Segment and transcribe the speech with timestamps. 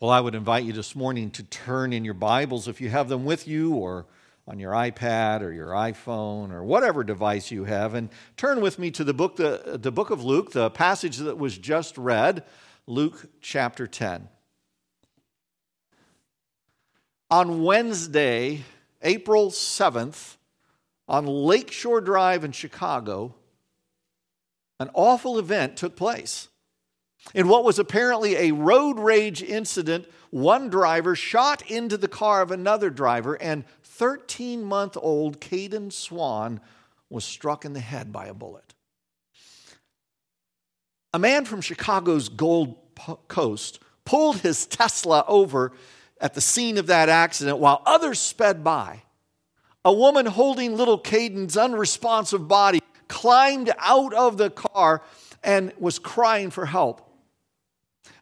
[0.00, 3.08] Well, I would invite you this morning to turn in your Bibles if you have
[3.08, 4.06] them with you or
[4.46, 8.92] on your iPad or your iPhone or whatever device you have and turn with me
[8.92, 12.44] to the book the, the book of Luke, the passage that was just read,
[12.86, 14.28] Luke chapter 10.
[17.32, 18.62] On Wednesday,
[19.02, 20.36] April 7th,
[21.08, 23.34] on Lakeshore Drive in Chicago,
[24.78, 26.46] an awful event took place.
[27.34, 32.50] In what was apparently a road rage incident, one driver shot into the car of
[32.50, 36.60] another driver, and 13 month old Kayden Swann
[37.10, 38.74] was struck in the head by a bullet.
[41.14, 42.76] A man from Chicago's Gold
[43.28, 45.72] Coast pulled his Tesla over
[46.20, 49.02] at the scene of that accident while others sped by.
[49.84, 55.02] A woman holding little Kayden's unresponsive body climbed out of the car
[55.42, 57.07] and was crying for help.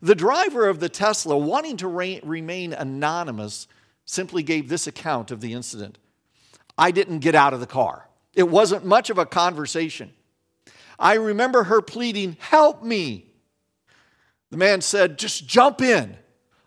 [0.03, 3.67] The driver of the Tesla, wanting to re- remain anonymous,
[4.05, 5.99] simply gave this account of the incident
[6.79, 8.09] I didn't get out of the car.
[8.35, 10.13] It wasn't much of a conversation.
[10.99, 13.27] I remember her pleading, Help me.
[14.51, 16.17] The man said, Just jump in.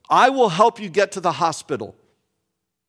[0.10, 1.96] I will help you get to the hospital.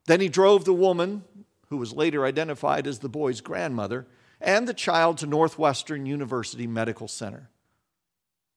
[0.06, 1.24] Then he drove the woman,
[1.68, 4.06] who was later identified as the boy's grandmother,
[4.40, 7.50] and the child to Northwestern University Medical Center.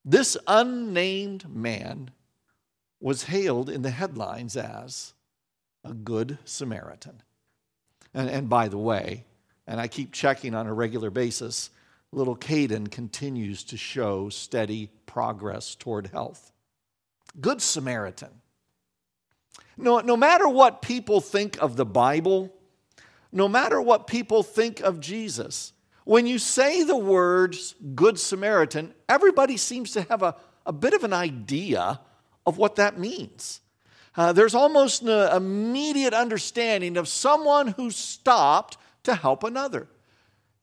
[0.06, 2.12] This unnamed man
[3.00, 5.14] was hailed in the headlines as
[5.84, 7.22] a good Samaritan.
[8.14, 9.26] And, and by the way,
[9.68, 11.70] and I keep checking on a regular basis,
[12.12, 16.52] little Kayden continues to show steady progress toward health.
[17.40, 18.30] Good Samaritan.
[19.78, 22.54] No, no matter what people think of the Bible,
[23.32, 25.73] no matter what people think of Jesus,
[26.06, 31.04] when you say the words Good Samaritan, everybody seems to have a, a bit of
[31.04, 32.00] an idea
[32.46, 33.62] of what that means.
[34.16, 39.88] Uh, there's almost an immediate understanding of someone who stopped to help another.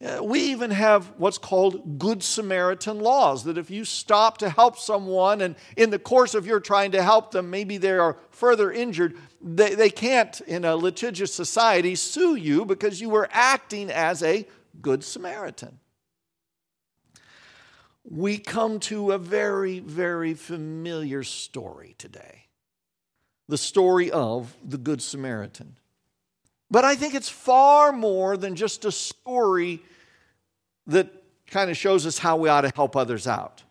[0.02, 4.78] Uh, we even have what's called Good Samaritan laws that if you stop to help
[4.78, 8.72] someone and in the course of your trying to help them, maybe they are further
[8.72, 14.22] injured, they, they can't, in a litigious society, sue you because you were acting as
[14.22, 14.47] a
[14.80, 15.78] Good Samaritan.
[18.04, 22.46] We come to a very, very familiar story today
[23.50, 25.76] the story of the Good Samaritan.
[26.70, 29.82] But I think it's far more than just a story
[30.86, 31.10] that
[31.48, 33.64] kind of shows us how we ought to help others out.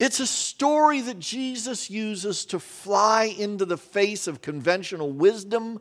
[0.00, 5.80] It's a story that Jesus uses to fly into the face of conventional wisdom,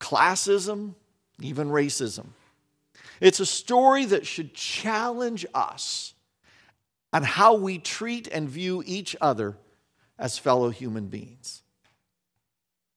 [0.00, 0.94] classism,
[1.40, 2.28] even racism.
[3.20, 6.14] It's a story that should challenge us
[7.12, 9.56] on how we treat and view each other
[10.18, 11.62] as fellow human beings.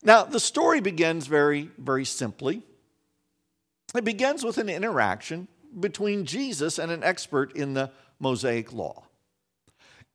[0.04, 2.62] Now, the story begins very, very simply.
[3.96, 5.48] It begins with an interaction
[5.80, 9.04] between Jesus and an expert in the Mosaic Law.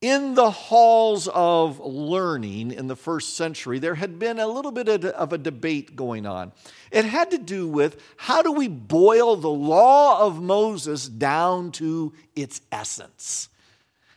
[0.00, 5.04] In the halls of learning in the first century, there had been a little bit
[5.04, 6.52] of a debate going on.
[6.92, 12.12] It had to do with how do we boil the law of Moses down to
[12.36, 13.48] its essence?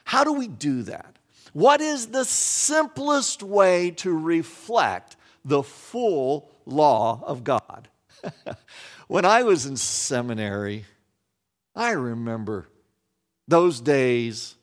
[0.04, 1.18] How do we do that?
[1.52, 7.90] What is the simplest way to reflect the full law of God?
[9.08, 10.86] when I was in seminary,
[11.76, 12.68] I remember
[13.48, 14.56] those days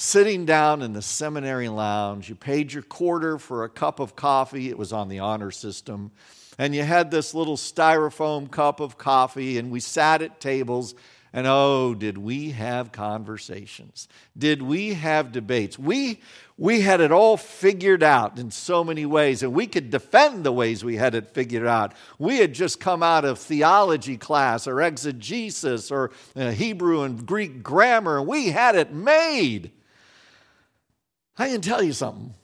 [0.00, 2.28] sitting down in the seminary lounge.
[2.28, 6.12] You paid your quarter for a cup of coffee, it was on the honor system.
[6.56, 10.94] And you had this little styrofoam cup of coffee, and we sat at tables.
[11.32, 14.06] And oh, did we have conversations?
[14.36, 15.76] Did we have debates?
[15.80, 16.20] We,
[16.56, 20.52] we had it all figured out in so many ways, and we could defend the
[20.52, 21.92] ways we had it figured out.
[22.20, 27.64] We had just come out of theology class or exegesis or uh, Hebrew and Greek
[27.64, 29.72] grammar, and we had it made.
[31.38, 32.34] I can tell you something.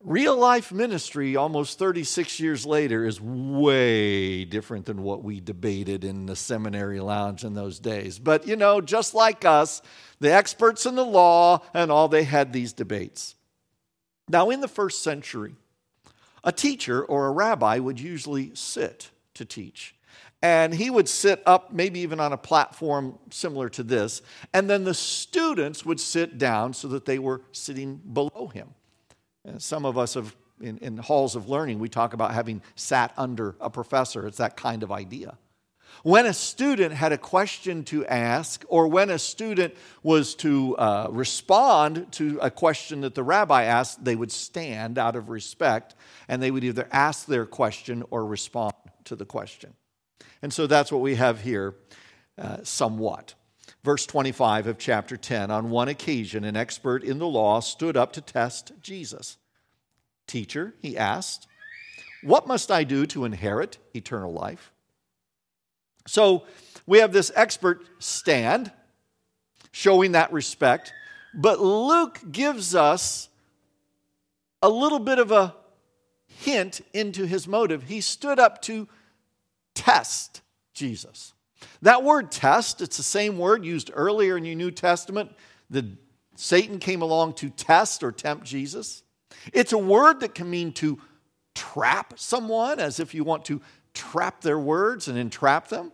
[0.00, 6.26] Real life ministry, almost 36 years later, is way different than what we debated in
[6.26, 8.18] the seminary lounge in those days.
[8.18, 9.82] But, you know, just like us,
[10.20, 13.34] the experts in the law and all, they had these debates.
[14.28, 15.56] Now, in the first century,
[16.44, 19.94] a teacher or a rabbi would usually sit to teach.
[20.40, 24.22] And he would sit up, maybe even on a platform similar to this.
[24.54, 28.68] And then the students would sit down so that they were sitting below him.
[29.44, 33.12] And some of us have, in, in halls of learning, we talk about having sat
[33.16, 34.26] under a professor.
[34.26, 35.36] It's that kind of idea.
[36.04, 39.74] When a student had a question to ask, or when a student
[40.04, 45.16] was to uh, respond to a question that the rabbi asked, they would stand out
[45.16, 45.96] of respect
[46.28, 48.74] and they would either ask their question or respond
[49.04, 49.74] to the question.
[50.42, 51.74] And so that's what we have here,
[52.36, 53.34] uh, somewhat.
[53.84, 58.12] Verse 25 of chapter 10 On one occasion, an expert in the law stood up
[58.12, 59.36] to test Jesus.
[60.26, 61.48] Teacher, he asked,
[62.22, 64.72] what must I do to inherit eternal life?
[66.06, 66.44] So
[66.86, 68.72] we have this expert stand
[69.70, 70.92] showing that respect,
[71.34, 73.28] but Luke gives us
[74.62, 75.54] a little bit of a
[76.26, 77.84] hint into his motive.
[77.84, 78.88] He stood up to
[79.78, 80.42] test
[80.74, 81.32] Jesus.
[81.82, 85.30] That word test, it's the same word used earlier in your New Testament.
[85.70, 85.86] The
[86.34, 89.04] Satan came along to test or tempt Jesus.
[89.52, 91.00] It's a word that can mean to
[91.54, 93.60] trap someone, as if you want to
[93.94, 95.92] trap their words and entrap them.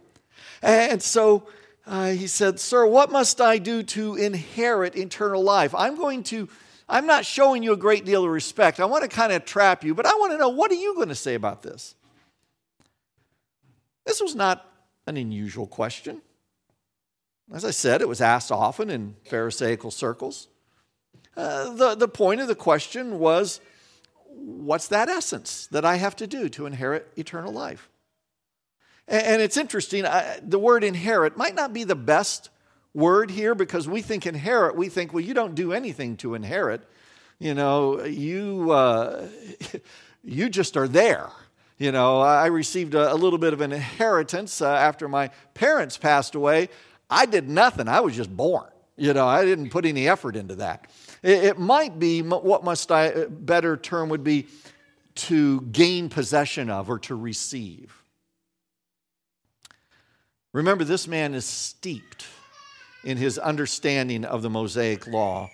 [0.63, 1.47] And so
[1.87, 5.75] uh, he said, Sir, what must I do to inherit eternal life?
[5.75, 6.49] I'm going to,
[6.89, 8.81] I'm not showing you a great deal of respect.
[8.81, 10.95] I want to kind of trap you, but I want to know what are you
[10.95, 11.95] going to say about this?
[14.05, 14.71] This was not
[15.07, 16.23] an unusual question.
[17.53, 20.49] As I said, it was asked often in Pharisaical circles.
[21.37, 23.61] Uh, the, the point of the question was
[24.27, 27.89] what's that essence that I have to do to inherit eternal life?
[29.09, 32.51] And, and it's interesting, I, the word inherit might not be the best
[32.95, 36.83] word here because we think inherit, we think, well, you don't do anything to inherit.
[37.39, 39.27] You know, you, uh,
[40.23, 41.29] you just are there.
[41.79, 45.97] You know, I received a, a little bit of an inheritance uh, after my parents
[45.97, 46.69] passed away.
[47.11, 48.69] I did nothing, I was just born.
[48.97, 50.89] You know, I didn't put any effort into that.
[51.23, 54.47] It might be what must I, uh, better term would be
[55.17, 57.93] to gain possession of or to receive.
[60.53, 62.27] Remember, this man is steeped
[63.03, 65.51] in his understanding of the Mosaic law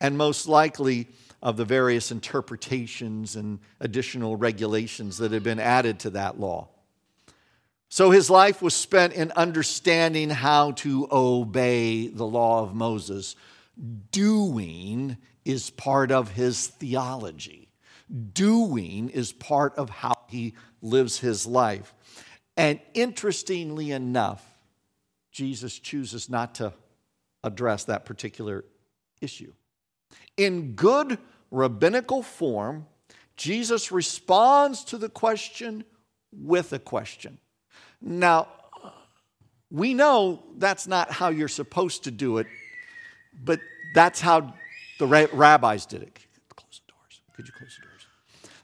[0.00, 1.08] and most likely
[1.42, 6.68] of the various interpretations and additional regulations that have been added to that law.
[7.88, 13.36] So his life was spent in understanding how to obey the law of Moses,
[14.12, 17.68] doing is part of his theology.
[18.32, 21.92] Doing is part of how he lives his life.
[22.56, 24.42] And interestingly enough,
[25.32, 26.72] Jesus chooses not to
[27.42, 28.64] address that particular
[29.20, 29.52] issue.
[30.36, 31.18] In good
[31.52, 32.86] rabbinical form,
[33.36, 35.84] Jesus responds to the question
[36.32, 37.38] with a question.
[38.00, 38.48] Now,
[39.70, 42.46] we know that's not how you're supposed to do it,
[43.44, 43.60] but
[43.94, 44.54] that's how
[44.98, 46.18] the rabbis did it.
[46.56, 47.20] Close the doors.
[47.34, 48.06] Could you close the doors?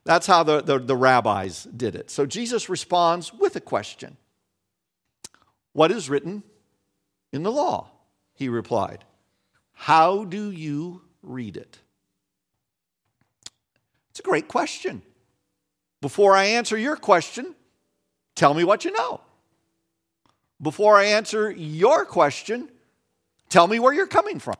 [0.05, 2.11] That's how the, the, the rabbis did it.
[2.11, 4.17] So Jesus responds with a question
[5.73, 6.43] What is written
[7.33, 7.91] in the law?
[8.35, 9.05] He replied.
[9.73, 11.79] How do you read it?
[14.19, 15.01] It's a great question.
[16.01, 17.55] Before I answer your question,
[18.35, 19.21] tell me what you know.
[20.61, 22.69] Before I answer your question,
[23.49, 24.57] tell me where you're coming from.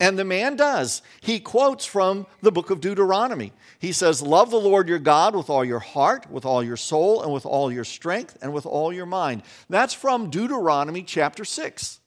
[0.00, 1.02] And the man does.
[1.20, 3.52] He quotes from the book of Deuteronomy.
[3.78, 7.22] He says, Love the Lord your God with all your heart, with all your soul,
[7.22, 9.44] and with all your strength, and with all your mind.
[9.70, 12.00] That's from Deuteronomy chapter 6.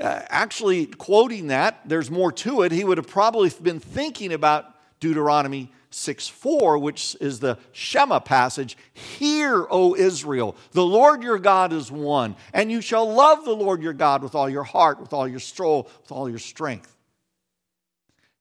[0.00, 2.72] Uh, actually, quoting that, there's more to it.
[2.72, 8.76] He would have probably been thinking about Deuteronomy 6 4, which is the Shema passage.
[8.92, 13.82] Hear, O Israel, the Lord your God is one, and you shall love the Lord
[13.82, 16.96] your God with all your heart, with all your soul, with all your strength.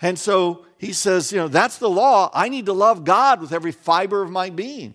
[0.01, 2.29] And so he says, you know, that's the law.
[2.33, 4.93] I need to love God with every fiber of my being.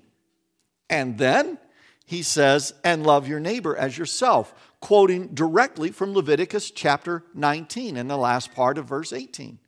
[0.90, 1.58] And then
[2.04, 8.08] he says, and love your neighbor as yourself, quoting directly from Leviticus chapter 19 in
[8.08, 9.58] the last part of verse 18.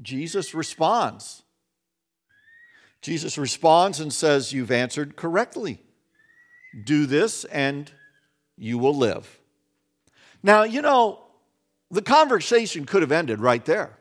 [0.00, 1.42] Jesus responds.
[3.02, 5.82] Jesus responds and says, You've answered correctly.
[6.84, 7.90] Do this and
[8.56, 9.40] you will live.
[10.42, 11.20] Now, you know,
[11.90, 13.98] the conversation could have ended right there.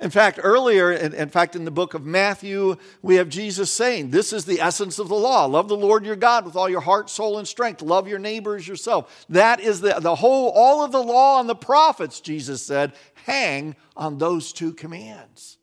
[0.00, 4.32] In fact, earlier, in, fact, in the book of Matthew, we have Jesus saying, This
[4.32, 5.44] is the essence of the law.
[5.44, 7.82] Love the Lord your God with all your heart, soul, and strength.
[7.82, 9.26] Love your neighbor as yourself.
[9.28, 13.76] That is the, the whole, all of the law and the prophets, Jesus said, hang
[13.96, 15.58] on those two commands.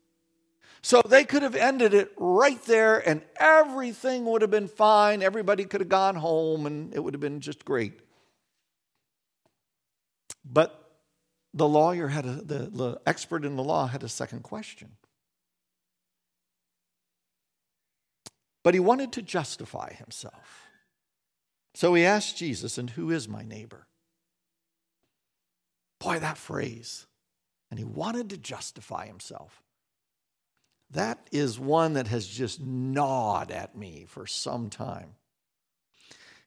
[0.80, 5.22] So they could have ended it right there and everything would have been fine.
[5.22, 8.00] Everybody could have gone home and it would have been just great.
[10.44, 10.90] But
[11.52, 14.92] the lawyer had a, the, the expert in the law had a second question.
[18.68, 20.68] but he wanted to justify himself.
[21.74, 23.86] So he asked Jesus, And who is my neighbor?
[25.98, 27.06] Boy, that phrase.
[27.70, 29.62] And he wanted to justify himself.
[30.92, 35.10] That is one that has just gnawed at me for some time.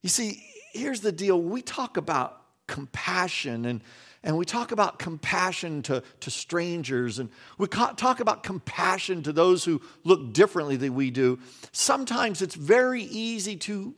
[0.02, 3.82] You see, here's the deal we talk about compassion and,
[4.24, 9.64] and we talk about compassion to, to strangers and we talk about compassion to those
[9.64, 11.38] who look differently than we do.
[11.72, 13.94] Sometimes it's very easy to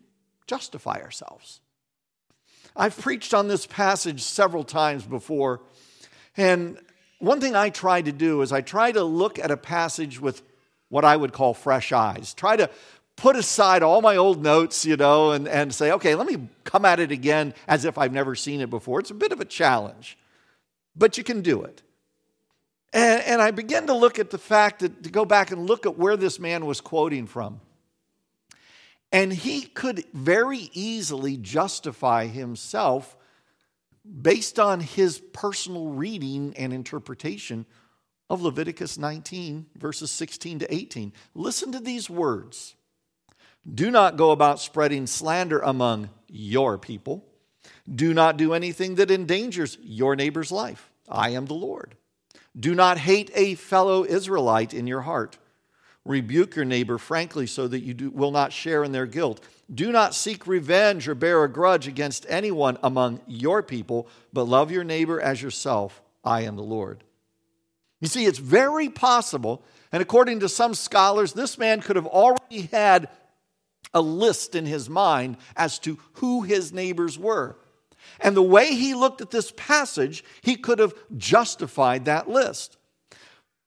[0.48, 1.62] justify ourselves.
[2.76, 5.62] I've preached on this passage several times before,
[6.36, 6.80] and
[7.24, 10.42] one thing I try to do is I try to look at a passage with
[10.90, 12.34] what I would call fresh eyes.
[12.34, 12.70] Try to
[13.16, 16.84] put aside all my old notes, you know, and, and say, okay, let me come
[16.84, 19.00] at it again as if I've never seen it before.
[19.00, 20.18] It's a bit of a challenge,
[20.98, 21.82] but you can do it.
[22.92, 25.86] And, and I begin to look at the fact that to go back and look
[25.86, 27.62] at where this man was quoting from.
[29.14, 33.16] And he could very easily justify himself
[34.22, 37.66] based on his personal reading and interpretation
[38.30, 41.14] of Leviticus 19, verses 16 to 18.
[41.36, 42.76] Listen to these words
[43.72, 47.26] Do not go about spreading slander among your people.
[47.94, 50.92] Do not do anything that endangers your neighbor's life.
[51.08, 51.96] I am the Lord.
[52.58, 55.38] Do not hate a fellow Israelite in your heart.
[56.06, 59.42] Rebuke your neighbor frankly so that you do, will not share in their guilt.
[59.74, 64.70] Do not seek revenge or bear a grudge against anyone among your people, but love
[64.70, 66.02] your neighbor as yourself.
[66.24, 67.04] I am the Lord.
[68.02, 72.64] You see, it's very possible, and according to some scholars, this man could have already
[72.72, 73.08] had
[73.94, 77.56] a list in his mind as to who his neighbors were.
[78.20, 82.78] And the way he looked at this passage, he could have justified that list.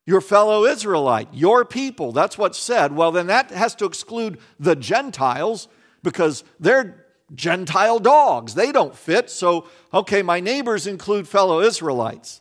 [0.07, 2.93] Your fellow Israelite, your people, that's what's said.
[2.93, 5.67] Well, then that has to exclude the Gentiles
[6.05, 8.55] because they're Gentile dogs.
[8.55, 9.31] They don't fit.
[9.31, 12.41] So, okay, my neighbors include fellow Israelites.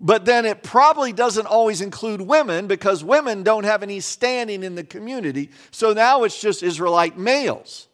[0.00, 4.74] But then it probably doesn't always include women because women don't have any standing in
[4.74, 5.50] the community.
[5.70, 7.86] So now it's just Israelite males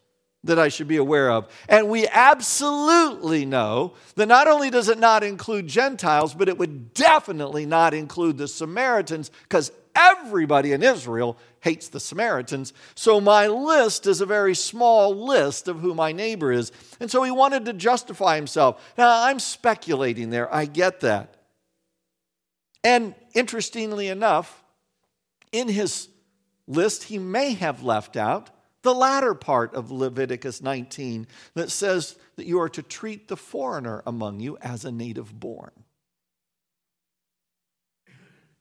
[0.45, 1.49] that I should be aware of.
[1.69, 6.95] And we absolutely know that not only does it not include Gentiles, but it would
[6.95, 12.73] definitely not include the Samaritans because everybody in Israel hates the Samaritans.
[12.97, 16.73] So my list is a very small list of who my neighbor is.
[16.99, 18.93] And so he wanted to justify himself.
[18.99, 20.53] Now, I'm speculating there.
[20.53, 21.37] I get that.
[22.83, 24.65] And interestingly enough,
[25.53, 26.09] in his
[26.67, 28.51] list, he may have left out
[28.83, 34.03] the latter part of Leviticus 19 that says that you are to treat the foreigner
[34.07, 35.71] among you as a native born.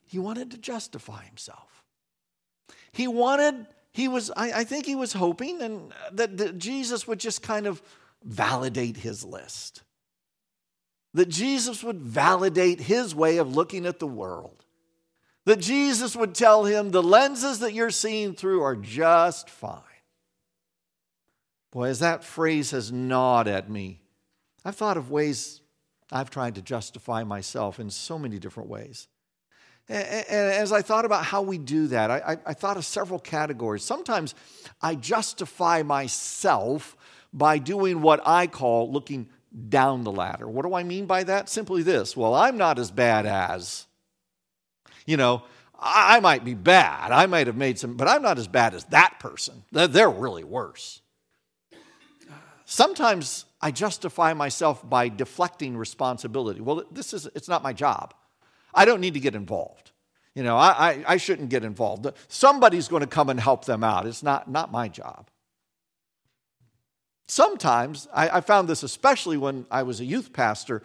[0.06, 1.84] He wanted to justify himself.
[2.92, 7.08] He wanted, he was, I, I think he was hoping and uh, that, that Jesus
[7.08, 7.82] would just kind of
[8.24, 9.84] validate his list.
[11.14, 14.66] That Jesus would validate his way of looking at the world.
[15.46, 19.82] That Jesus would tell him the lenses that you're seeing through are just fine.
[21.72, 24.02] Boy, as that phrase has gnawed at me,
[24.66, 25.62] I've thought of ways
[26.12, 29.08] I've tried to justify myself in so many different ways.
[29.90, 33.84] And as I thought about how we do that, I, thought of several categories.
[33.84, 34.36] Sometimes
[34.82, 36.96] I justify myself
[37.34, 39.30] by doing what I call looking
[39.70, 40.48] down the ladder.
[40.48, 41.50] What do I mean by that?
[41.50, 43.88] Simply this well, I'm not as bad as,
[45.06, 45.44] you know,
[45.78, 47.12] I might be bad.
[47.12, 49.64] I might have made some, but I'm not as bad as that person.
[49.72, 51.02] They're really worse.
[52.72, 56.62] Sometimes I justify myself by deflecting responsibility.
[56.62, 58.14] Well, this is, it's not my job.
[58.74, 59.92] I don't need to get involved.
[60.36, 62.08] You know, I, I, I shouldn't get involved.
[62.30, 64.08] Somebody's going to come and help them out.
[64.08, 65.30] It's not, not my job.
[67.28, 70.82] Sometimes, I, I found this especially when I was a youth pastor,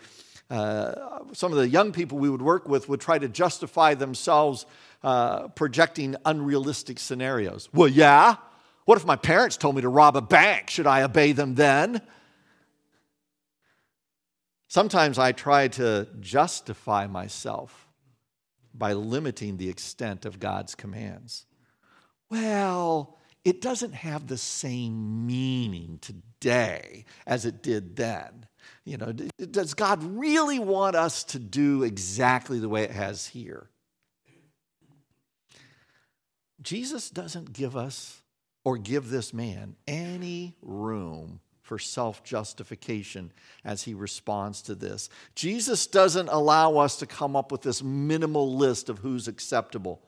[0.51, 4.67] uh, some of the young people we would work with would try to justify themselves
[5.05, 7.69] uh, projecting unrealistic scenarios.
[7.73, 8.39] Well, yeah.
[8.87, 10.71] What if my parents told me to rob a bank?
[10.71, 12.01] Should I obey them then?
[14.69, 17.89] Sometimes I try to justify myself
[18.73, 21.47] by limiting the extent of God's commands.
[22.31, 28.47] Well, it doesn't have the same meaning today as it did then.
[28.85, 33.69] You know, does God really want us to do exactly the way it has here?
[36.63, 38.23] Jesus doesn't give us
[38.67, 43.31] or give this man any room for self justification
[43.65, 45.09] as he responds to this.
[45.37, 50.03] Jesus doesn't allow us to come up with this minimal list of who's acceptable.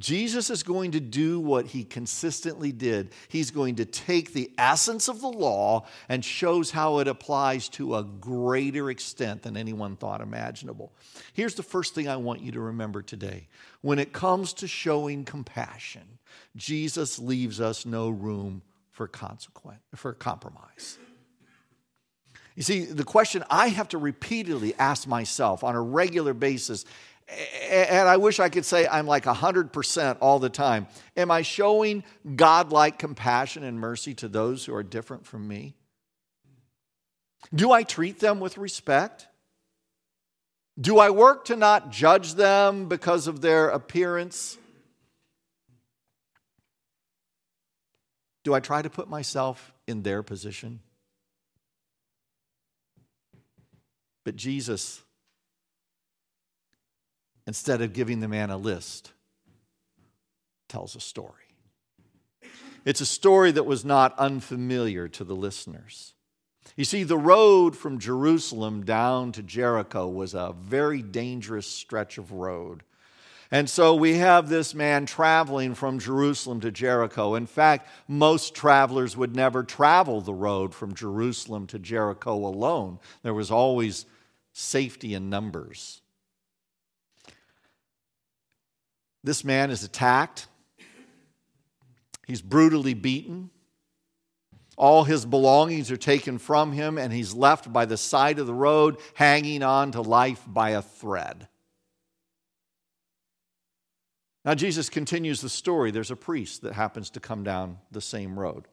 [0.00, 3.12] Jesus is going to do what he consistently did.
[3.28, 7.94] He's going to take the essence of the law and shows how it applies to
[7.94, 10.92] a greater extent than anyone thought imaginable.
[11.34, 13.46] Here's the first thing I want you to remember today.
[13.80, 16.18] When it comes to showing compassion,
[16.56, 20.98] Jesus leaves us no room for consequence for compromise.
[22.54, 26.84] You see, the question I have to repeatedly ask myself on a regular basis
[27.70, 30.86] and I wish I could say I'm like 100% all the time.
[31.16, 32.04] Am I showing
[32.36, 35.74] godlike compassion and mercy to those who are different from me?
[37.54, 39.28] Do I treat them with respect?
[40.80, 44.58] Do I work to not judge them because of their appearance?
[48.44, 50.80] Do I try to put myself in their position?
[54.24, 55.02] But Jesus
[57.46, 59.12] instead of giving the man a list,
[60.68, 61.34] tells a story.
[62.84, 66.14] It's a story that was not unfamiliar to the listeners.
[66.76, 72.32] You see, the road from Jerusalem down to Jericho was a very dangerous stretch of
[72.32, 72.82] road.
[73.52, 77.34] And so we have this man traveling from Jerusalem to Jericho.
[77.34, 82.98] In fact, most travelers would never travel the road from Jerusalem to Jericho alone.
[83.22, 84.06] There was always
[84.54, 86.00] safety in numbers.
[89.22, 90.46] This man is attacked,
[92.26, 93.50] he's brutally beaten.
[94.78, 98.54] All his belongings are taken from him, and he's left by the side of the
[98.54, 101.46] road, hanging on to life by a thread.
[104.44, 105.90] Now, Jesus continues the story.
[105.90, 108.66] There's a priest that happens to come down the same road.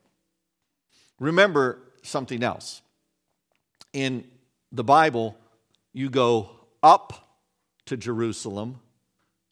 [1.20, 2.82] Remember something else.
[3.94, 4.24] In
[4.72, 5.38] the Bible,
[5.94, 6.50] you go
[6.82, 7.38] up
[7.86, 8.80] to Jerusalem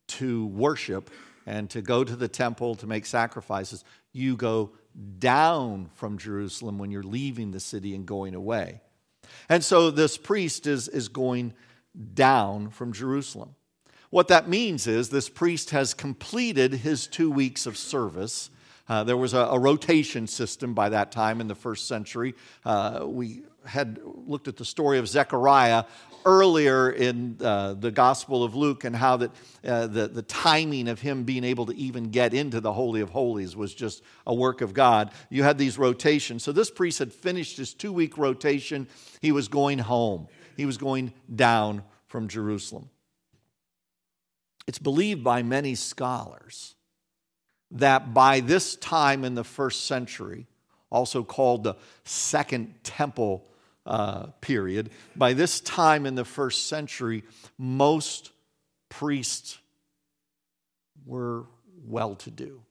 [0.08, 1.10] to worship
[1.46, 4.72] and to go to the temple to make sacrifices, you go
[5.20, 8.82] down from Jerusalem when you're leaving the city and going away.
[9.50, 11.54] And so this priest is, is going
[12.14, 13.56] down from Jerusalem.
[14.10, 18.50] What that means is this priest has completed his two weeks of service.
[18.88, 22.34] Uh, there was a, a, rotation system by that time in the first century.
[22.64, 25.84] Uh, we had looked at the story of Zechariah
[26.26, 29.32] earlier in uh, the Gospel of Luke and how that
[29.66, 33.10] uh, the, the timing of him being able to even get into the Holy of
[33.10, 35.12] Holies was just a work of God.
[35.30, 36.44] You had these rotations.
[36.44, 38.88] So this priest had finished his two week rotation.
[39.22, 42.90] He was going home, he was going down from Jerusalem.
[44.68, 46.76] It's believed by many scholars
[47.72, 50.46] that by this time in the first century,
[50.90, 53.46] also called the Second Temple
[53.86, 54.90] uh, period.
[55.16, 57.24] By this time in the first century,
[57.58, 58.32] most
[58.90, 59.58] priests
[61.06, 61.46] were
[61.86, 62.62] well to do,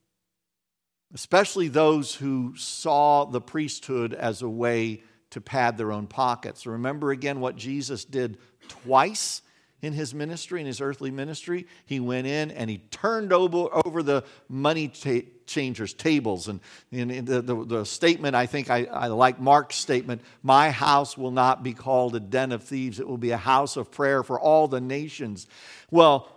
[1.13, 6.65] especially those who saw the priesthood as a way to pad their own pockets.
[6.65, 9.41] Remember again what Jesus did twice
[9.81, 11.67] in his ministry, in his earthly ministry.
[11.85, 16.47] He went in and he turned over, over the money ta- changers' tables.
[16.47, 16.59] And,
[16.91, 21.31] and the, the, the, statement, I think I, I like Mark's statement My house will
[21.31, 24.39] not be called a den of thieves, it will be a house of prayer for
[24.39, 25.47] all the nations.
[25.91, 26.27] Well,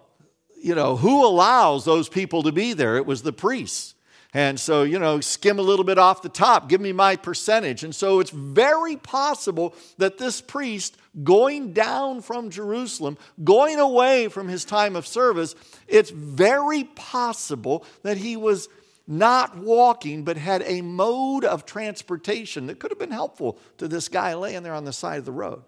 [0.63, 2.97] you know, who allows those people to be there?
[2.97, 3.95] It was the priests.
[4.33, 7.83] And so, you know, skim a little bit off the top, give me my percentage.
[7.83, 14.49] And so it's very possible that this priest going down from Jerusalem, going away from
[14.49, 15.57] his time of service,
[15.89, 18.69] it's very possible that he was
[19.09, 24.09] not walking, but had a mode of transportation that could have been helpful to this
[24.09, 25.63] guy laying there on the side of the road.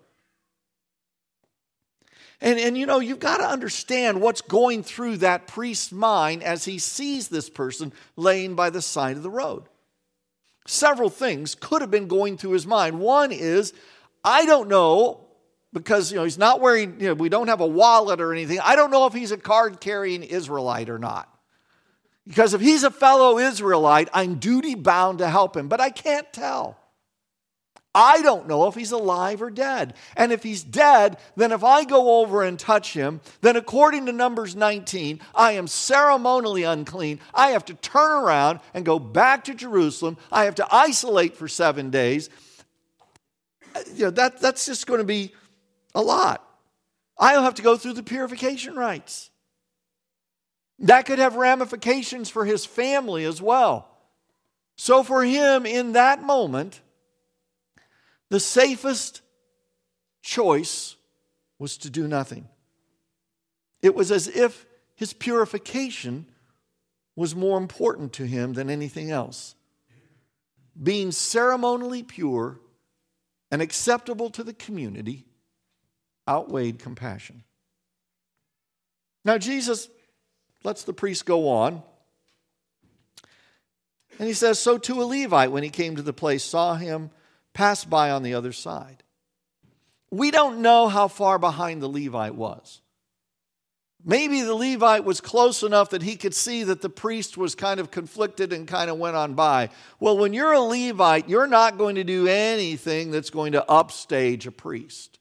[2.43, 6.65] And, and you know, you've got to understand what's going through that priest's mind as
[6.65, 9.69] he sees this person laying by the side of the road.
[10.67, 12.99] Several things could have been going through his mind.
[12.99, 13.73] One is,
[14.25, 15.21] I don't know,
[15.73, 18.59] because you know he's not wearing, you know, we don't have a wallet or anything.
[18.61, 21.29] I don't know if he's a card carrying Israelite or not.
[22.27, 26.31] Because if he's a fellow Israelite, I'm duty bound to help him, but I can't
[26.33, 26.77] tell.
[27.95, 29.95] I don't know if he's alive or dead.
[30.17, 34.13] And if he's dead, then if I go over and touch him, then according to
[34.13, 37.21] Numbers 19, I am ceremonially unclean.
[37.35, 40.17] I have to turn around and go back to Jerusalem.
[40.31, 42.31] I have to isolate for seven days.
[43.95, 45.33] You know, that, that's just going to be
[45.95, 46.47] a lot.
[47.19, 49.31] I'll have to go through the purification rites.
[50.79, 53.89] That could have ramifications for his family as well.
[54.77, 56.81] So, for him in that moment,
[58.33, 59.21] the safest
[60.23, 60.97] choice
[61.59, 62.49] was to do nothing.
[63.83, 64.65] It was as if
[64.95, 66.25] his purification
[67.15, 69.55] was more important to him than anything else.
[70.83, 72.59] Being ceremonially pure
[73.51, 75.27] and acceptable to the community
[76.27, 77.45] outweighed compassion.
[79.27, 79.91] Now, Jesus
[80.65, 81.83] lets the priest go on.
[84.19, 87.11] And he says, So too a Levite, when he came to the place, saw him
[87.55, 89.03] pass by on the other side.
[90.11, 92.83] We don't know how far behind the Levite was.
[94.05, 97.79] Maybe the Levite was close enough that he could see that the priest was kind
[97.79, 99.69] of conflicted and kind of went on by.
[100.01, 104.47] Well, when you're a Levite, you're not going to do anything that's going to upstage
[104.47, 105.21] a priest.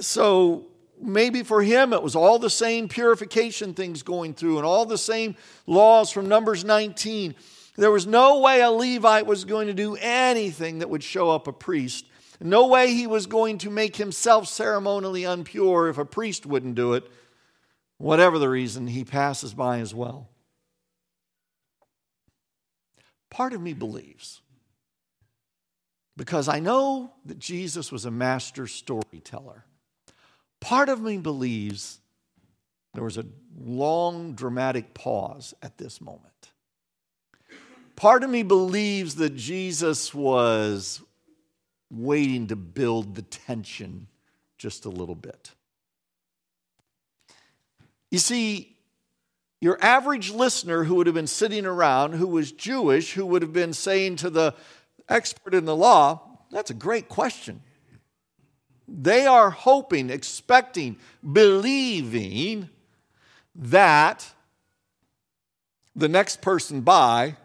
[0.00, 0.68] So
[1.00, 4.98] maybe for him it was all the same purification things going through and all the
[4.98, 5.34] same
[5.66, 7.34] laws from Numbers 19.
[7.76, 11.46] There was no way a Levite was going to do anything that would show up
[11.46, 12.06] a priest.
[12.40, 16.94] No way he was going to make himself ceremonially unpure if a priest wouldn't do
[16.94, 17.10] it.
[17.98, 20.28] Whatever the reason, he passes by as well.
[23.28, 24.40] Part of me believes,
[26.16, 29.64] because I know that Jesus was a master storyteller,
[30.60, 32.00] part of me believes
[32.94, 36.49] there was a long dramatic pause at this moment.
[38.00, 41.02] Part of me believes that Jesus was
[41.90, 44.06] waiting to build the tension
[44.56, 45.50] just a little bit.
[48.10, 48.74] You see,
[49.60, 53.52] your average listener who would have been sitting around, who was Jewish, who would have
[53.52, 54.54] been saying to the
[55.06, 57.60] expert in the law, That's a great question.
[58.88, 60.96] They are hoping, expecting,
[61.30, 62.70] believing
[63.54, 64.26] that
[65.94, 67.36] the next person by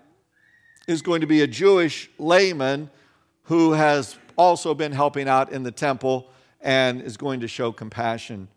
[0.87, 2.89] is going to be a Jewish layman
[3.43, 6.29] who has also been helping out in the temple
[6.61, 8.47] and is going to show compassion.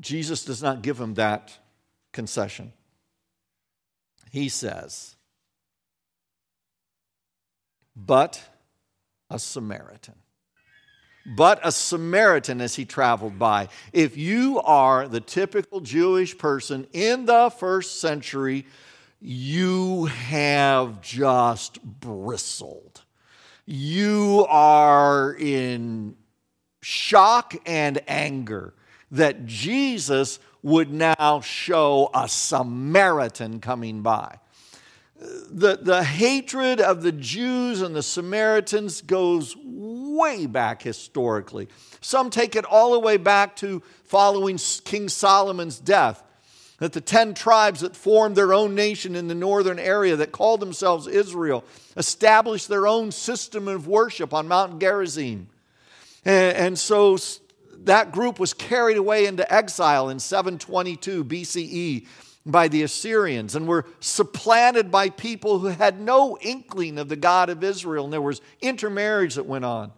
[0.00, 1.58] Jesus does not give him that
[2.12, 2.72] concession.
[4.30, 5.14] He says,
[7.96, 8.42] but
[9.30, 10.23] a Samaritan.
[11.26, 13.68] But a Samaritan as he traveled by.
[13.92, 18.66] If you are the typical Jewish person in the first century,
[19.20, 23.02] you have just bristled.
[23.64, 26.16] You are in
[26.82, 28.74] shock and anger
[29.10, 34.38] that Jesus would now show a Samaritan coming by.
[35.16, 39.56] The, the hatred of the Jews and the Samaritans goes
[40.16, 41.68] way back historically.
[42.00, 46.22] Some take it all the way back to following King Solomon's death
[46.78, 50.60] that the 10 tribes that formed their own nation in the northern area that called
[50.60, 51.64] themselves Israel
[51.96, 55.48] established their own system of worship on Mount Gerizim.
[56.24, 57.16] And, and so
[57.84, 62.06] that group was carried away into exile in 722 BCE
[62.46, 67.48] by the Assyrians and were supplanted by people who had no inkling of the God
[67.48, 69.92] of Israel, and there was intermarriage that went on.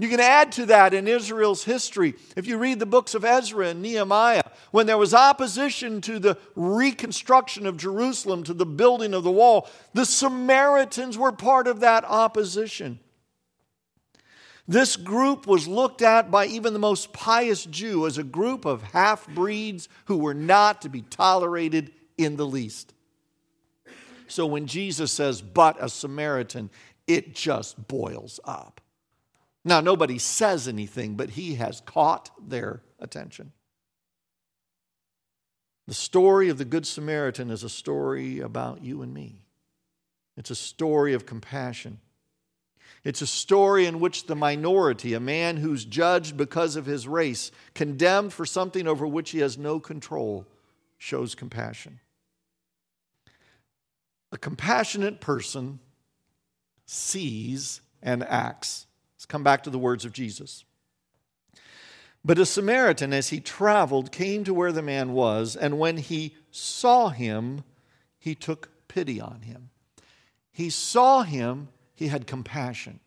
[0.00, 2.14] You can add to that in Israel's history.
[2.34, 6.38] If you read the books of Ezra and Nehemiah, when there was opposition to the
[6.56, 12.06] reconstruction of Jerusalem, to the building of the wall, the Samaritans were part of that
[12.06, 12.98] opposition.
[14.66, 18.82] This group was looked at by even the most pious Jew as a group of
[18.82, 22.94] half breeds who were not to be tolerated in the least.
[24.28, 26.70] So when Jesus says, but a Samaritan,
[27.06, 28.79] it just boils up.
[29.64, 33.52] Now, nobody says anything, but he has caught their attention.
[35.86, 39.40] The story of the Good Samaritan is a story about you and me.
[40.36, 41.98] It's a story of compassion.
[43.02, 47.50] It's a story in which the minority, a man who's judged because of his race,
[47.74, 50.46] condemned for something over which he has no control,
[50.96, 52.00] shows compassion.
[54.32, 55.80] A compassionate person
[56.86, 58.86] sees and acts.
[59.20, 60.64] Let's come back to the words of Jesus.
[62.24, 66.36] But a Samaritan, as he traveled, came to where the man was, and when he
[66.50, 67.62] saw him,
[68.18, 69.68] he took pity on him.
[70.50, 72.98] He saw him, he had compassion.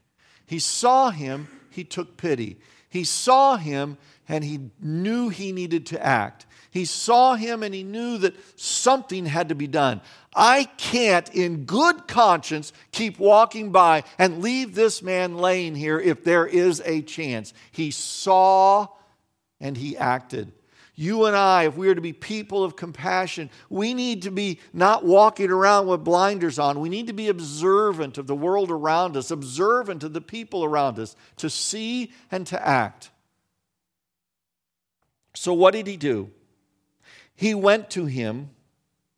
[0.46, 2.60] He saw him, he took pity.
[2.94, 3.98] He saw him,
[4.30, 6.46] and he knew he needed to act.
[6.70, 10.00] He saw him, and he knew that something had to be done.
[10.36, 16.24] I can't, in good conscience, keep walking by and leave this man laying here if
[16.24, 17.52] there is a chance.
[17.72, 18.90] He saw
[19.60, 20.52] and he acted.
[20.96, 24.60] You and I, if we are to be people of compassion, we need to be
[24.74, 26.80] not walking around with blinders on.
[26.80, 31.00] We need to be observant of the world around us, observant of the people around
[31.00, 33.10] us, to see and to act.
[35.34, 36.30] So, what did he do?
[37.36, 38.52] He went to him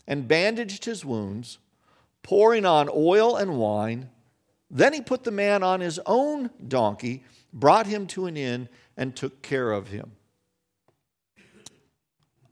[0.08, 1.58] and bandaged his wounds,
[2.24, 4.10] pouring on oil and wine.
[4.72, 9.14] Then he put the man on his own donkey, brought him to an inn, and
[9.14, 10.14] took care of him.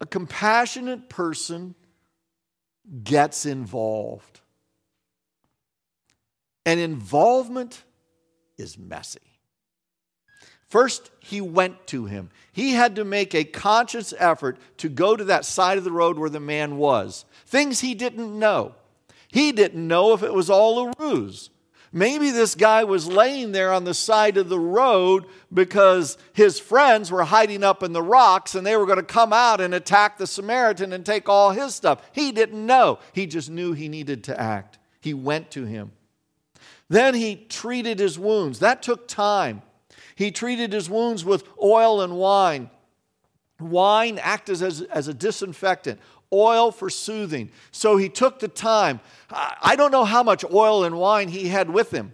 [0.04, 1.76] A compassionate person
[3.06, 4.42] gets involved.
[6.66, 7.86] And involvement
[8.58, 9.22] is messy.
[10.68, 12.32] First, he went to him.
[12.52, 16.20] He had to make a conscious effort to go to that side of the road
[16.20, 17.24] where the man was.
[17.46, 18.76] Things he didn't know.
[19.30, 21.50] He didn't know if it was all a ruse.
[21.95, 27.12] Maybe this guy was laying there on the side of the road because his friends
[27.12, 30.17] were hiding up in the rocks and they were going to come out and attack
[30.17, 32.01] the Samaritan and take all his stuff.
[32.12, 32.97] He didn't know.
[33.13, 34.79] He just knew he needed to act.
[35.01, 35.91] He went to him.
[36.89, 38.58] Then he treated his wounds.
[38.58, 39.62] That took time.
[40.15, 42.71] He treated his wounds with oil and wine.
[43.60, 45.99] Wine acted as, as a disinfectant,
[46.34, 47.52] oil for soothing.
[47.72, 49.00] So he took the time.
[49.30, 52.13] I don't know how much oil and wine he had with him.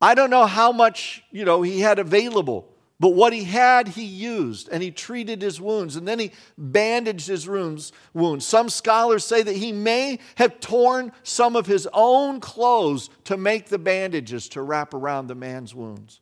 [0.00, 2.68] I don't know how much, you know, he had available.
[3.00, 7.26] But what he had, he used, and he treated his wounds, and then he bandaged
[7.26, 7.92] his wounds.
[8.40, 13.70] Some scholars say that he may have torn some of his own clothes to make
[13.70, 16.20] the bandages to wrap around the man's wounds.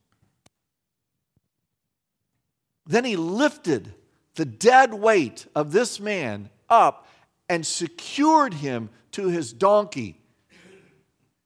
[2.87, 3.93] Then he lifted
[4.37, 7.07] the dead weight of this man up
[7.49, 10.21] and secured him to his donkey.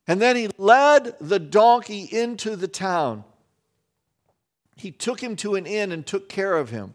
[0.07, 3.25] And then he led the donkey into the town.
[4.77, 6.95] He took him to an inn and took care of him.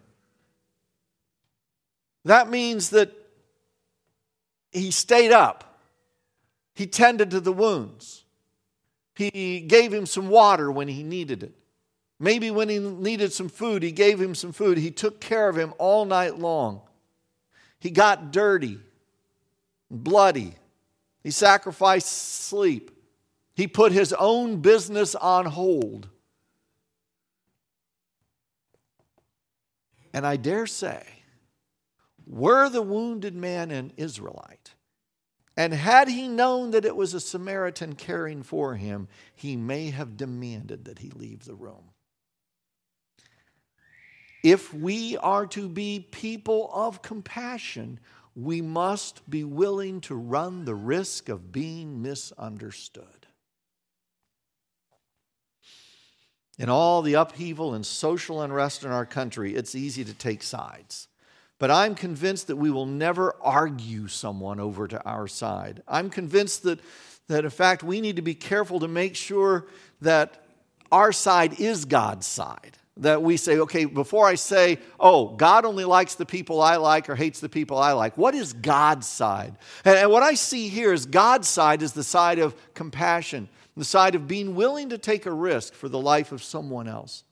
[2.26, 3.14] That means that
[4.72, 5.80] he stayed up.
[6.76, 8.26] He tended to the wounds.
[9.16, 11.54] He gave him some water when he needed it.
[12.20, 14.78] Maybe when he needed some food, he gave him some food.
[14.78, 16.82] He took care of him all night long.
[17.80, 18.80] He got dirty,
[19.90, 20.56] bloody.
[21.24, 22.92] He sacrificed sleep.
[23.56, 26.10] He put his own business on hold.
[30.14, 31.04] And I dare say,
[32.26, 34.74] were the wounded man an Israelite,
[35.56, 40.18] and had he known that it was a Samaritan caring for him, he may have
[40.18, 41.92] demanded that he leave the room.
[44.44, 48.00] If we are to be people of compassion,
[48.36, 53.04] we must be willing to run the risk of being misunderstood.
[56.60, 61.08] In all the upheaval and social unrest in our country, it's easy to take sides.
[61.60, 65.82] But I'm convinced that we will never argue someone over to our side.
[65.88, 66.80] I'm convinced that,
[67.28, 69.66] that, in fact, we need to be careful to make sure
[70.02, 70.44] that
[70.92, 75.86] our side is God's side that we say, okay, before I say, oh, God only
[75.86, 79.56] likes the people I like or hates the people I like, what is God's side?
[79.86, 83.86] And, and, what I see here is God's side is the side of compassion, the
[83.86, 87.24] side of being willing to take a risk for the life of someone else.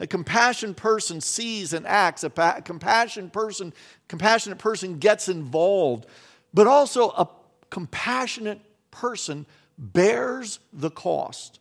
[0.00, 3.72] A compassionate person sees and acts, a pa- compassion person,
[4.08, 6.06] compassionate person gets involved,
[6.54, 7.28] but also a
[7.70, 8.60] compassionate
[8.90, 9.46] person
[9.78, 11.60] bears the cost.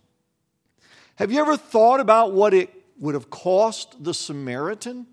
[1.16, 5.08] Have you ever thought about what it would have cost the Samaritan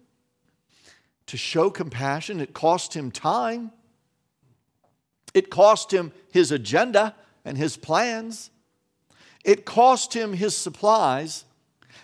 [1.27, 2.39] to show compassion.
[2.39, 3.73] It cost him time,
[5.35, 8.51] it cost him his agenda and his plans,
[9.45, 11.45] it cost him his supplies.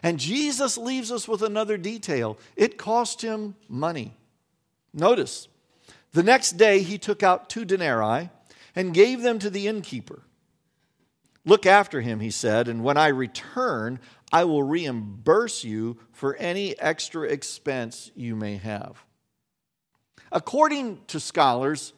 [0.03, 4.17] And Jesus leaves us with another detail it cost him money.
[4.93, 5.49] Notice,
[6.13, 8.31] the next day he took out two denarii
[8.75, 10.23] and gave them to the innkeeper.
[11.45, 13.99] Look after him, he said, and when I return,
[14.35, 19.05] I will reimburse you for any extra expense you may have.
[20.33, 21.93] According to scholars,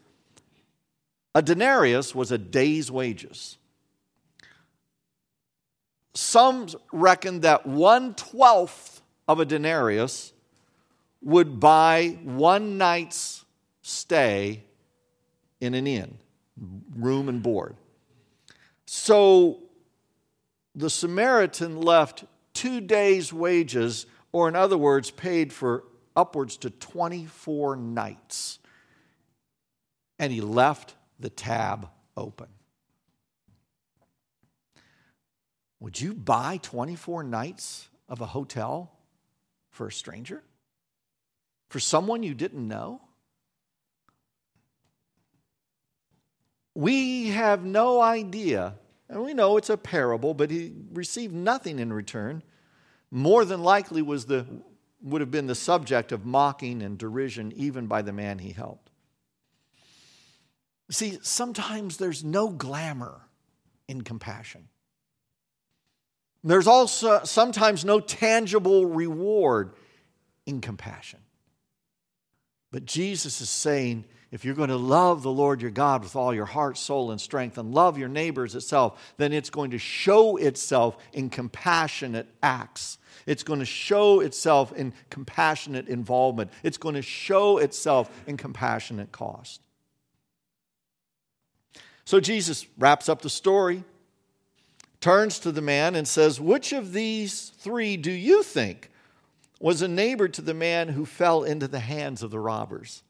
[1.35, 3.57] a denarius was a day's wages.
[6.13, 10.35] Some reckon that one twelfth of a denarius
[11.23, 13.47] would buy one night's
[13.81, 14.63] stay
[15.59, 16.19] in an inn,
[16.95, 17.77] room and board.
[18.85, 19.63] So
[20.77, 25.85] the Samaritan left two days' wages, or in other words, paid for
[26.15, 28.59] upwards to 24 nights.
[30.19, 32.49] And he left the tab open.
[35.81, 38.93] Would you buy 24 nights of a hotel
[39.71, 40.43] for a stranger?
[41.69, 43.01] For someone you didn't know?
[46.75, 48.75] We have no idea
[49.17, 52.43] and we know it's a parable, but he received nothing in return.
[53.11, 54.47] More than likely was the
[55.01, 58.91] would have been the subject of mocking and derision even by the man he helped.
[60.91, 63.23] See, sometimes there's no glamour
[63.89, 64.69] in compassion.
[66.45, 69.73] There's also sometimes no tangible reward
[70.45, 71.21] in compassion.
[72.71, 76.35] But Jesus is saying, if you're going to love the Lord your God with all
[76.35, 80.37] your heart, soul, and strength, and love your neighbors itself, then it's going to show
[80.37, 82.99] itself in compassionate acts.
[83.25, 86.51] It's going to show itself in compassionate involvement.
[86.65, 89.61] It's going to show itself in compassionate cost.
[92.05, 93.85] So Jesus wraps up the story,
[95.01, 98.91] turns to the man, and says, Which of these three do you think
[99.61, 103.03] was a neighbor to the man who fell into the hands of the robbers?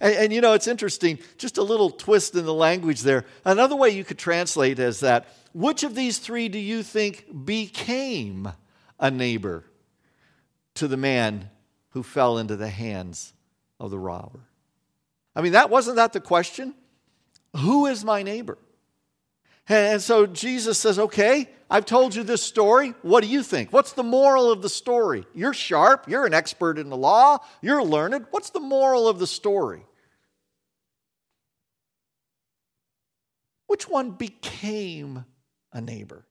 [0.00, 3.24] And, and, you know, it's interesting, just a little twist in the language there.
[3.44, 8.52] Another way you could translate is that which of these three do you think became
[8.98, 9.64] a neighbor
[10.74, 11.50] to the man
[11.90, 13.32] who fell into the hands
[13.78, 14.40] of the robber?
[15.36, 16.74] I mean, that wasn't that the question?
[17.56, 18.58] Who is my neighbor?
[19.68, 22.94] And so Jesus says, Okay, I've told you this story.
[23.02, 23.72] What do you think?
[23.72, 25.24] What's the moral of the story?
[25.34, 26.06] You're sharp.
[26.08, 27.38] You're an expert in the law.
[27.62, 28.26] You're learned.
[28.30, 29.84] What's the moral of the story?
[33.66, 35.24] Which one became
[35.72, 36.26] a neighbor?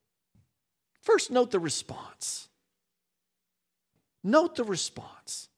[1.01, 2.47] First, note the response.
[4.23, 5.49] Note the response.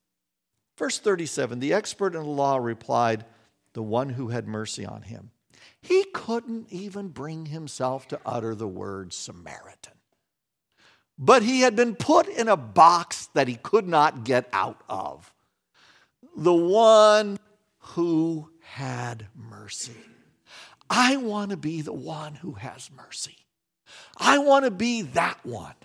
[0.77, 3.25] Verse 37 The expert in the law replied,
[3.73, 5.31] The one who had mercy on him.
[5.87, 9.93] He couldn't even bring himself to utter the word Samaritan.
[11.17, 15.31] But he had been put in a box that he could not get out of.
[16.35, 17.37] The one
[17.77, 19.93] who had mercy.
[20.89, 23.37] I want to be the one who has mercy.
[24.17, 25.75] I want to be that one.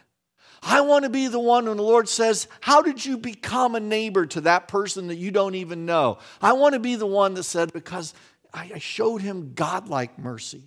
[0.62, 3.80] I want to be the one when the Lord says, How did you become a
[3.80, 6.18] neighbor to that person that you don't even know?
[6.40, 8.14] I want to be the one that said, Because
[8.52, 10.62] I showed him godlike mercy.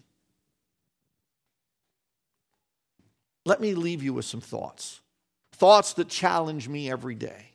[3.46, 5.02] Let me leave you with some thoughts.
[5.54, 7.50] Thoughts that challenge me every day.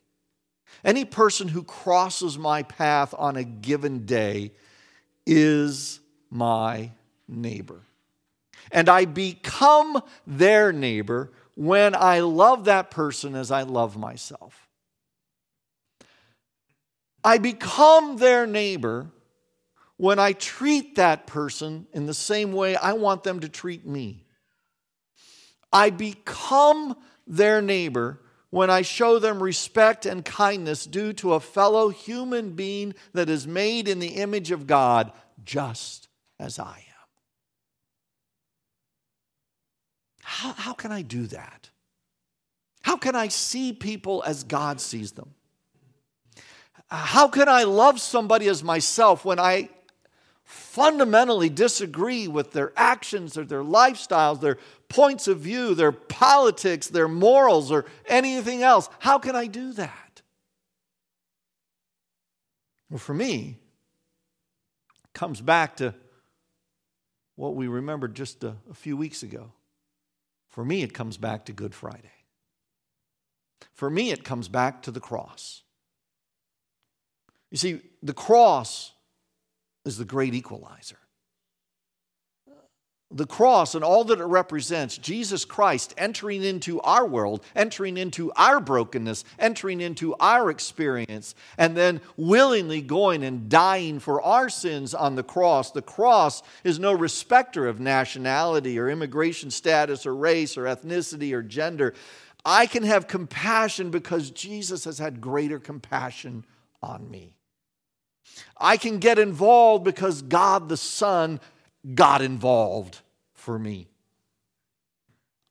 [0.84, 4.52] Any person who crosses my path on a given day
[5.26, 6.92] is my
[7.26, 7.80] neighbor.
[8.70, 14.68] And I become their neighbor when I love that person as I love myself.
[17.24, 19.10] I become their neighbor
[19.98, 24.24] when I treat that person in the same way I want them to treat me.
[25.70, 31.90] I become their neighbor when I show them respect and kindness due to a fellow
[31.90, 35.12] human being that is made in the image of God,
[35.44, 36.08] just
[36.38, 37.08] as I am.
[40.22, 41.68] How, how can I do that?
[42.82, 45.34] How can I see people as God sees them?
[46.88, 49.68] How can I love somebody as myself when I
[50.48, 54.56] fundamentally disagree with their actions or their lifestyles, their
[54.88, 58.88] points of view, their politics, their morals, or anything else.
[58.98, 60.22] How can I do that?
[62.88, 63.58] Well, for me,
[65.04, 65.94] it comes back to
[67.36, 69.52] what we remembered just a, a few weeks ago.
[70.48, 72.08] For me, it comes back to Good Friday.
[73.74, 75.62] For me, it comes back to the cross.
[77.50, 78.92] You see, the cross
[79.88, 80.98] is the great equalizer.
[83.10, 88.30] The cross and all that it represents, Jesus Christ entering into our world, entering into
[88.36, 94.92] our brokenness, entering into our experience, and then willingly going and dying for our sins
[94.92, 95.70] on the cross.
[95.70, 101.42] The cross is no respecter of nationality or immigration status or race or ethnicity or
[101.42, 101.94] gender.
[102.44, 106.44] I can have compassion because Jesus has had greater compassion
[106.82, 107.37] on me.
[108.56, 111.40] I can get involved because God the Son
[111.94, 113.00] got involved
[113.32, 113.88] for me.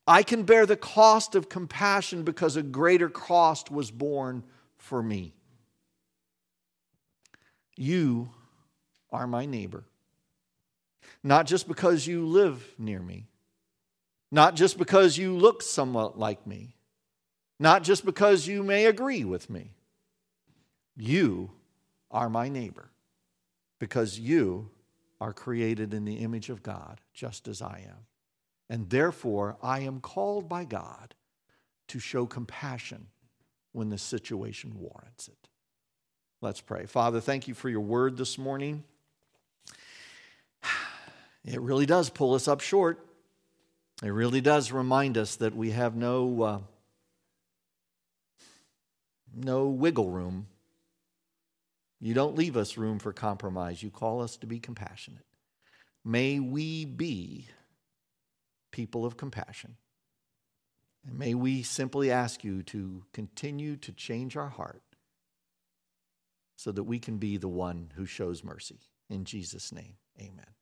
[0.06, 4.44] I can bear the cost of compassion because a greater cost was borne
[4.78, 5.34] for me.
[7.76, 8.30] You
[9.12, 9.84] are my neighbor.
[11.24, 13.28] Not just because you live near me,
[14.32, 16.76] not just because you look somewhat like me,
[17.60, 19.72] not just because you may agree with me.
[20.96, 21.52] You
[22.12, 22.90] are my neighbor
[23.80, 24.70] because you
[25.20, 28.06] are created in the image of God, just as I am.
[28.70, 31.16] And therefore, I am called by God
[31.88, 33.08] to show compassion
[33.72, 35.50] when the situation warrants it.
[36.42, 36.86] Let's pray.
[36.86, 38.84] Father, thank you for your word this morning.
[41.46, 43.08] It really does pull us up short.
[44.04, 46.60] It really does remind us that we have no, uh,
[49.34, 50.48] no wiggle room.
[52.00, 53.82] You don't leave us room for compromise.
[53.82, 55.26] You call us to be compassionate.
[56.06, 57.48] May we be
[58.72, 59.78] people of compassion.
[61.08, 64.84] And may we simply ask you to continue to change our heart
[66.56, 68.80] so that we can be the one who shows mercy.
[69.10, 70.57] In Jesus' name, amen.